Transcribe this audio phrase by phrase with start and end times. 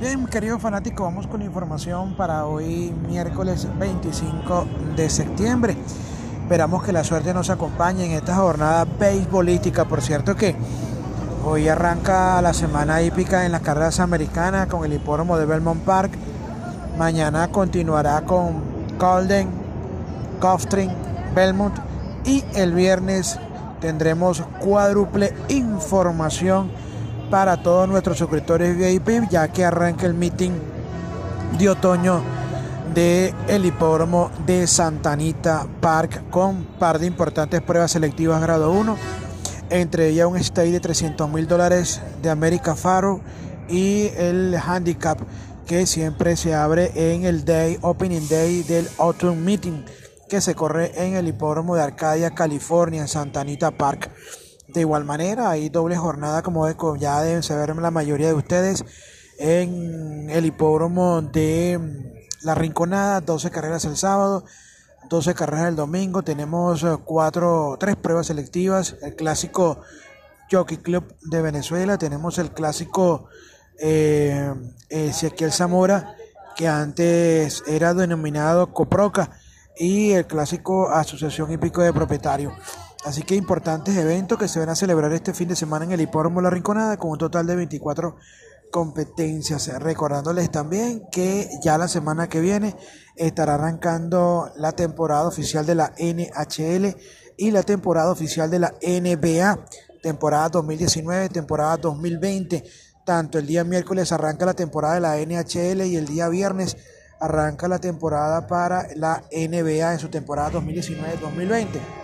[0.00, 4.66] Bien, queridos fanáticos, vamos con información para hoy miércoles 25
[4.96, 5.76] de septiembre.
[6.42, 9.86] Esperamos que la suerte nos acompañe en esta jornada beisbolística.
[9.86, 10.54] Por cierto que
[11.44, 16.12] hoy arranca la semana hípica en las carreras americanas con el hipódromo de Belmont Park.
[16.98, 18.62] Mañana continuará con
[18.98, 19.48] Golden,
[20.40, 20.90] Coftring,
[21.34, 21.78] Belmont
[22.24, 23.38] y el viernes
[23.80, 26.70] tendremos cuádruple información
[27.34, 30.52] para todos nuestros suscriptores VIP ya que arranca el meeting
[31.58, 32.22] de otoño
[32.94, 33.34] de
[33.64, 38.96] hipódromo de Santanita Park con par de importantes pruebas selectivas grado 1
[39.70, 43.20] entre ellas un stay de 300 mil dólares de América Faro
[43.68, 45.18] y el handicap
[45.66, 49.82] que siempre se abre en el day opening day del autumn meeting
[50.28, 54.10] que se corre en el hipódromo de Arcadia, California, en Santa Anita Park.
[54.74, 58.84] De igual manera, hay doble jornada, como ya deben saber la mayoría de ustedes,
[59.38, 61.78] en el hipódromo de
[62.42, 64.44] La Rinconada, 12 carreras el sábado,
[65.08, 66.22] 12 carreras el domingo.
[66.22, 69.80] Tenemos eh, cuatro, tres pruebas selectivas, el clásico
[70.50, 73.28] Jockey Club de Venezuela, tenemos el clásico
[73.78, 74.52] eh,
[75.52, 76.16] Zamora,
[76.56, 79.30] que antes era denominado Coproca
[79.78, 82.52] y el clásico Asociación Hípico de Propietarios.
[83.04, 86.00] Así que importantes eventos que se van a celebrar este fin de semana en el
[86.00, 88.16] Hipódromo La Rinconada con un total de 24
[88.72, 89.68] competencias.
[89.78, 92.74] Recordándoles también que ya la semana que viene
[93.14, 96.96] estará arrancando la temporada oficial de la NHL
[97.36, 99.66] y la temporada oficial de la NBA,
[100.02, 102.64] temporada 2019, temporada 2020.
[103.04, 106.78] Tanto el día miércoles arranca la temporada de la NHL y el día viernes
[107.20, 112.03] arranca la temporada para la NBA en su temporada 2019-2020.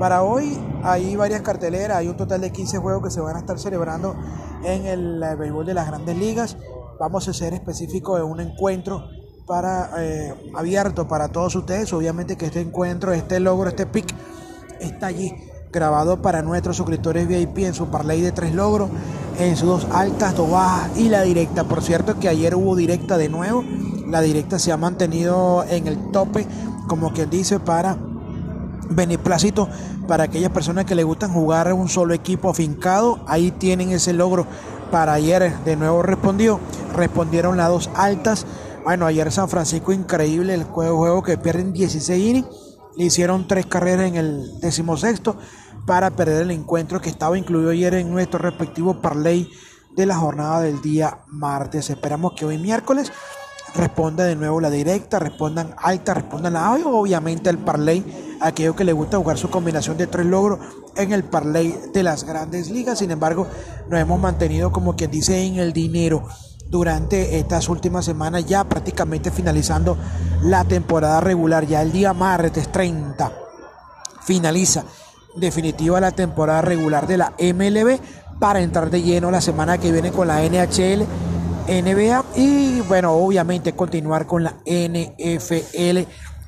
[0.00, 3.40] Para hoy hay varias carteleras, hay un total de 15 juegos que se van a
[3.40, 4.16] estar celebrando
[4.64, 6.56] en el, béisbol de las grandes ligas.
[6.98, 9.04] Vamos a ser específicos en un encuentro
[9.46, 11.92] para eh, abierto para todos ustedes.
[11.92, 14.06] Obviamente que este encuentro, este logro, este pick
[14.80, 15.34] está allí
[15.70, 18.88] grabado para nuestros suscriptores VIP en su parlay de tres logros,
[19.38, 21.64] en sus dos altas, dos bajas y la directa.
[21.64, 23.62] Por cierto que ayer hubo directa de nuevo.
[24.06, 26.46] La directa se ha mantenido en el tope,
[26.88, 27.98] como quien dice, para
[28.90, 29.68] beneplácito
[30.06, 33.20] para aquellas personas que le gustan jugar un solo equipo afincado.
[33.26, 34.46] Ahí tienen ese logro
[34.90, 35.56] para ayer.
[35.64, 36.60] De nuevo respondió.
[36.94, 38.46] Respondieron las dos altas.
[38.84, 42.48] Bueno, ayer San Francisco increíble el juego, juego que pierden 16 innings.
[42.96, 45.36] Le hicieron tres carreras en el decimosexto
[45.86, 49.48] para perder el encuentro que estaba incluido ayer en nuestro respectivo parlay
[49.96, 51.90] de la jornada del día martes.
[51.90, 53.12] Esperamos que hoy miércoles
[53.74, 58.04] responda de nuevo la directa, respondan alta, respondan la obviamente el parlay,
[58.40, 60.58] aquello que le gusta jugar su combinación de tres logros
[60.96, 62.98] en el parlay de las grandes ligas.
[62.98, 63.46] Sin embargo,
[63.88, 66.26] nos hemos mantenido como quien dice en el dinero
[66.68, 69.96] durante estas últimas semanas, ya prácticamente finalizando
[70.42, 73.32] la temporada regular, ya el día martes 30
[74.22, 74.84] finaliza
[75.34, 77.98] definitiva la temporada regular de la MLB
[78.38, 81.06] para entrar de lleno la semana que viene con la NHL
[81.68, 85.98] NBA y bueno, obviamente continuar con la NFL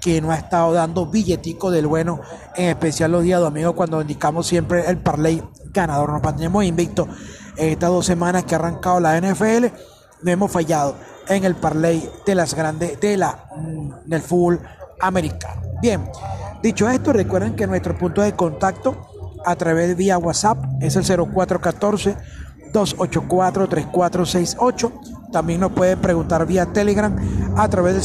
[0.00, 2.20] que no ha estado dando billetico del bueno,
[2.54, 5.42] en especial los días domingos cuando indicamos siempre el parlay
[5.72, 6.10] ganador.
[6.10, 7.08] Nos mantenemos invicto
[7.56, 9.66] estas dos semanas que ha arrancado la NFL,
[10.22, 10.94] no hemos fallado
[11.28, 14.60] en el parlay de las grandes de la mm, del fútbol
[15.00, 15.62] americano.
[15.80, 16.08] Bien,
[16.62, 19.08] dicho esto, recuerden que nuestro punto de contacto
[19.44, 22.16] a través de vía WhatsApp es el 0414
[22.72, 24.92] 284-3468.
[25.32, 27.16] También nos pueden preguntar vía Telegram
[27.56, 28.04] a través del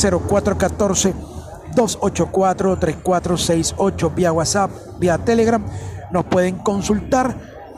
[1.75, 5.65] 0414-284-3468 vía WhatsApp, vía Telegram.
[6.11, 7.35] Nos pueden consultar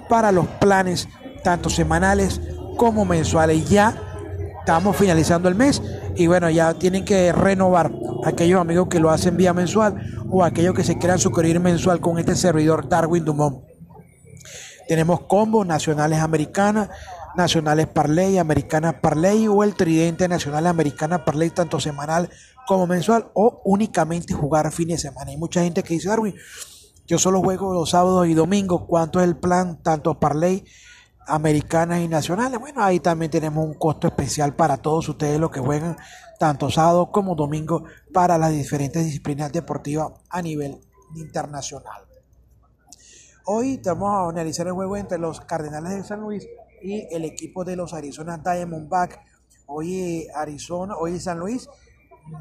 [0.10, 1.08] para los planes
[1.44, 2.42] tanto semanales
[2.78, 3.70] como mensuales.
[3.70, 3.96] Ya
[4.60, 5.82] estamos finalizando el mes
[6.16, 7.92] y bueno, ya tienen que renovar
[8.26, 12.20] aquellos amigos que lo hacen vía mensual o aquellos que se quieran suscribir mensual con
[12.20, 13.64] este servidor Darwin Dumont.
[14.88, 16.90] Tenemos combos nacionales americanas,
[17.36, 22.30] nacionales Parley, americanas Parley o el tridente nacional americana Parley, tanto semanal
[22.68, 25.32] como mensual o únicamente jugar fines de semana.
[25.32, 26.36] Hay mucha gente que dice, Darwin,
[27.06, 28.84] yo solo juego los sábados y domingos.
[28.88, 29.82] ¿Cuánto es el plan?
[29.84, 30.64] Tanto Parley,
[31.28, 32.60] americanas y nacionales.
[32.60, 35.98] Bueno, ahí también tenemos un costo especial para todos ustedes los que juegan
[36.40, 37.84] tanto sábado como domingo
[38.14, 40.80] para las diferentes disciplinas deportivas a nivel
[41.16, 42.04] internacional.
[43.46, 46.48] Hoy vamos a analizar el juego entre los Cardenales de San Luis
[46.82, 49.20] y el equipo de los Arizona Diamondbacks.
[49.66, 51.68] Hoy Arizona, hoy San Luis,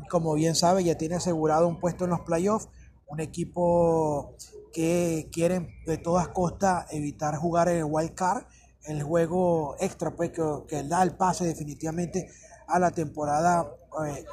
[0.08, 2.68] como bien sabe, ya tiene asegurado un puesto en los playoffs.
[3.06, 4.34] Un equipo
[4.72, 8.44] que quiere de todas costas evitar jugar en el wild card
[8.84, 12.30] el juego extra pues, que, da el pase definitivamente
[12.66, 13.68] a la temporada,
[14.06, 14.24] eh,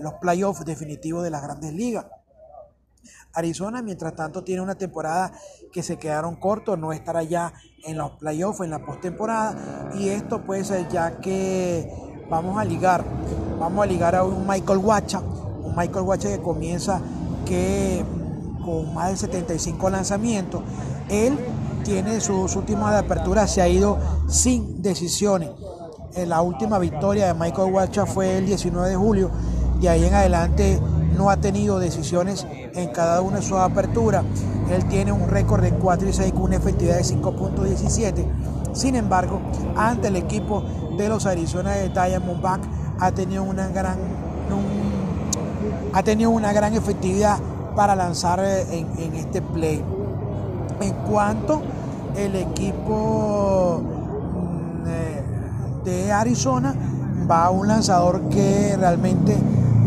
[0.00, 2.06] los playoffs definitivos de las grandes ligas.
[3.32, 5.32] Arizona, mientras tanto, tiene una temporada
[5.72, 7.52] que se quedaron cortos, no estará ya
[7.84, 9.92] en los playoffs, en la postemporada.
[9.94, 11.88] Y esto, pues, ya que
[12.28, 13.04] vamos a ligar,
[13.60, 17.00] vamos a ligar a un Michael Wacha, un Michael Wacha que comienza
[17.44, 18.02] que
[18.64, 20.62] con más de 75 lanzamientos.
[21.10, 21.38] Él
[21.84, 23.98] tiene sus últimas de apertura, se ha ido
[24.28, 25.50] sin decisiones.
[26.14, 29.30] En la última victoria de Michael Wacha fue el 19 de julio,
[29.80, 30.80] y ahí en adelante
[31.16, 34.24] no ha tenido decisiones en cada una de sus aperturas.
[34.70, 38.24] Él tiene un récord de 4 y 6 con una efectividad de 5.17.
[38.72, 39.40] Sin embargo,
[39.76, 40.62] ante el equipo
[40.96, 43.96] de los Arizona de Diamondback ha tenido una gran
[45.92, 47.38] ha tenido una gran efectividad
[47.74, 49.84] para lanzar en, en este play.
[50.80, 51.62] En cuanto
[52.16, 55.22] el equipo mm, eh,
[55.84, 56.74] de Arizona
[57.30, 59.36] va a un lanzador que realmente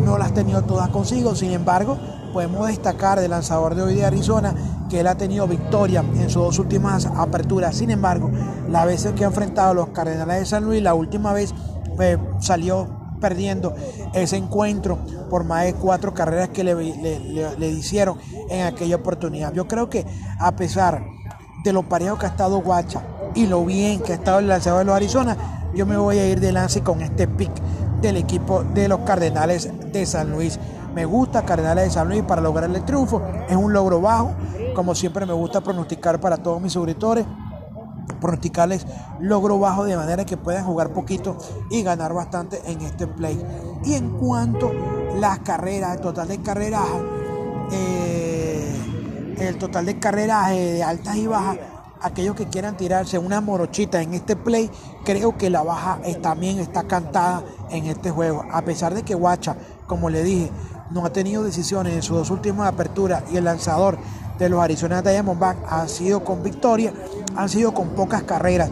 [0.06, 1.98] no las ha tenido todas consigo, sin embargo,
[2.34, 4.54] podemos destacar del lanzador de hoy de Arizona
[4.90, 7.76] que él ha tenido victoria en sus dos últimas aperturas.
[7.76, 8.30] Sin embargo,
[8.70, 11.54] las veces que ha enfrentado a los Cardenales de San Luis, la última vez
[12.00, 13.74] eh, salió perdiendo
[14.14, 15.00] ese encuentro
[15.30, 18.18] por más de cuatro carreras que le, le, hicieron
[18.50, 19.54] en aquella oportunidad.
[19.54, 20.06] Yo creo que
[20.40, 21.06] a pesar
[21.64, 23.02] de lo parejo que ha estado Guacha
[23.34, 25.38] y lo bien que ha estado el lanzador de los Arizona,
[25.74, 27.54] yo me voy a ir de lance con este pick
[28.02, 30.60] del equipo de los Cardenales de San Luis.
[30.94, 33.22] Me gusta Cardenales de San Luis para lograr el triunfo.
[33.48, 34.34] Es un logro bajo.
[34.76, 37.26] Como siempre me gusta pronosticar para todos mis suscriptores.
[38.20, 38.86] Pronosticarles
[39.20, 41.38] logro bajo de manera que puedan jugar poquito
[41.70, 43.42] y ganar bastante en este play.
[43.84, 44.72] Y en cuanto
[45.20, 46.86] las carreras, el total de carreras,
[47.72, 51.58] eh, el total de carreras eh, de altas y bajas
[52.04, 54.70] aquellos que quieran tirarse una morochita en este play,
[55.06, 58.46] creo que la baja también está cantada en este juego.
[58.52, 59.56] A pesar de que Guacha,
[59.88, 60.52] como le dije,
[60.92, 63.98] no ha tenido decisiones en sus dos últimas aperturas y el lanzador
[64.38, 66.94] de los Arizona Diamondbacks ha sido con victoria,
[67.36, 68.70] han sido con pocas carreras,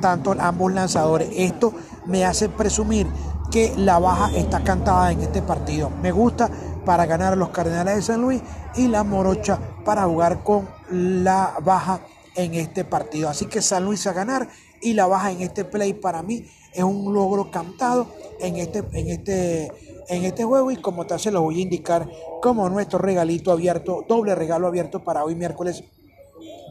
[0.00, 1.28] tanto ambos lanzadores.
[1.34, 1.72] Esto
[2.06, 3.06] me hace presumir
[3.50, 5.90] que la baja está cantada en este partido.
[6.02, 6.50] Me gusta
[6.84, 8.42] para ganar a los Cardenales de San Luis
[8.76, 12.00] y la morocha para jugar con la baja
[12.34, 13.28] en este partido.
[13.28, 14.48] Así que San Luis a ganar
[14.80, 18.08] y la baja en este play para mí es un logro cantado
[18.40, 19.72] en este, en este,
[20.08, 22.08] en este juego y como tal se lo voy a indicar
[22.42, 25.84] como nuestro regalito abierto, doble regalo abierto para hoy miércoles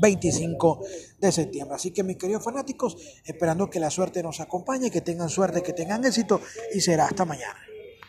[0.02, 0.82] 25
[1.20, 1.76] de septiembre.
[1.76, 5.74] Así que mis queridos fanáticos, esperando que la suerte nos acompañe, que tengan suerte, que
[5.74, 6.42] tengan éxito
[6.74, 7.73] y será hasta mañana.